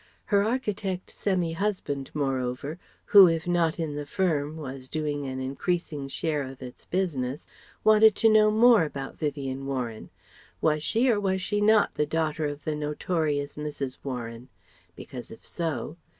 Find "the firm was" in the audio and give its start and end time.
3.93-4.87